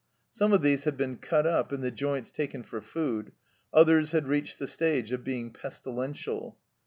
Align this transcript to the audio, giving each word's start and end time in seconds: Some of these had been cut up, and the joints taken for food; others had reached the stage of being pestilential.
Some 0.31 0.51
of 0.51 0.63
these 0.63 0.85
had 0.85 0.97
been 0.97 1.17
cut 1.17 1.45
up, 1.45 1.71
and 1.71 1.83
the 1.83 1.91
joints 1.91 2.31
taken 2.31 2.63
for 2.63 2.81
food; 2.81 3.33
others 3.71 4.13
had 4.13 4.27
reached 4.27 4.57
the 4.57 4.65
stage 4.65 5.11
of 5.11 5.23
being 5.23 5.51
pestilential. 5.51 6.57